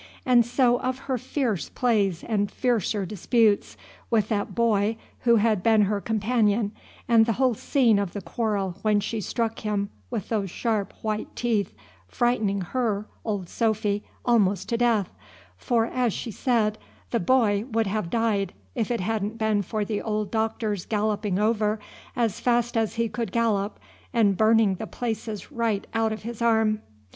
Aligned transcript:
And 0.25 0.43
so 0.43 0.79
of 0.79 0.97
her 1.05 1.19
fierce 1.19 1.69
plays 1.69 2.23
and 2.23 2.49
fiercer 2.49 3.05
disputes 3.05 3.77
with 4.09 4.29
that 4.29 4.55
boy 4.55 4.97
who 5.25 5.35
had 5.35 5.61
been 5.61 5.83
her 5.83 6.01
companion, 6.01 6.71
and 7.07 7.27
the 7.27 7.33
whole 7.33 7.53
scene 7.53 7.99
of 7.99 8.13
the 8.13 8.21
quarrel 8.23 8.77
when 8.81 8.99
she 8.99 9.21
struck 9.21 9.59
him 9.59 9.91
with 10.09 10.29
those 10.29 10.49
sharp 10.49 10.91
white 11.03 11.35
teeth, 11.35 11.75
frightening 12.07 12.61
her, 12.61 13.05
old 13.23 13.47
Sophy, 13.47 14.03
almost 14.25 14.69
to 14.69 14.77
death; 14.77 15.13
for, 15.55 15.85
as 15.85 16.13
she 16.13 16.31
said, 16.31 16.79
the 17.11 17.19
boy 17.19 17.65
would 17.69 17.85
have 17.85 18.09
died, 18.09 18.53
if 18.73 18.89
it 18.89 19.01
hadn't 19.01 19.37
been 19.37 19.61
for 19.61 19.85
the 19.85 20.01
old 20.01 20.31
Doctor's 20.31 20.87
galloping 20.87 21.37
over 21.37 21.79
as 22.15 22.39
fast 22.39 22.75
as 22.75 22.95
he 22.95 23.07
could 23.07 23.31
gallop 23.31 23.79
and 24.11 24.35
burning 24.35 24.73
the 24.77 24.87
places 24.87 25.51
right 25.51 25.85
out 25.93 26.11
of 26.11 26.23
his 26.23 26.41
arm. 26.41 26.81